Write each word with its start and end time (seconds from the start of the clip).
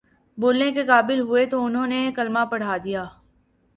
بولنے 0.37 0.71
کے 0.71 0.83
قابل 0.85 1.19
ہوئے 1.19 1.45
تو 1.45 1.63
انہوں 1.65 1.87
نے 1.87 2.01
کلمہ 2.15 2.45
پڑھادیا 2.51 3.03